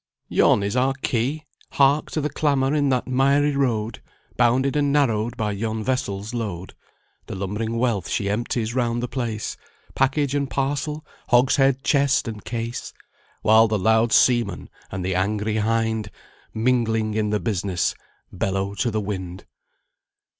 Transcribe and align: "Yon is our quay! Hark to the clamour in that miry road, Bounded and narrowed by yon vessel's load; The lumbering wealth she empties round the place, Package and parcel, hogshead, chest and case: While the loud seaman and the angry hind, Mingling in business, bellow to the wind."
"Yon 0.29 0.63
is 0.63 0.75
our 0.75 0.95
quay! 1.03 1.45
Hark 1.73 2.09
to 2.09 2.19
the 2.21 2.29
clamour 2.31 2.73
in 2.73 2.89
that 2.89 3.05
miry 3.07 3.55
road, 3.55 4.01
Bounded 4.35 4.75
and 4.75 4.91
narrowed 4.91 5.37
by 5.37 5.51
yon 5.51 5.83
vessel's 5.83 6.33
load; 6.33 6.73
The 7.27 7.35
lumbering 7.35 7.77
wealth 7.77 8.09
she 8.09 8.27
empties 8.27 8.73
round 8.73 9.03
the 9.03 9.07
place, 9.07 9.57
Package 9.93 10.33
and 10.33 10.49
parcel, 10.49 11.05
hogshead, 11.29 11.83
chest 11.83 12.27
and 12.27 12.43
case: 12.43 12.93
While 13.43 13.67
the 13.67 13.77
loud 13.77 14.11
seaman 14.11 14.71
and 14.89 15.05
the 15.05 15.13
angry 15.13 15.57
hind, 15.57 16.09
Mingling 16.51 17.13
in 17.13 17.29
business, 17.43 17.93
bellow 18.31 18.73
to 18.73 18.89
the 18.89 19.01
wind." 19.01 19.45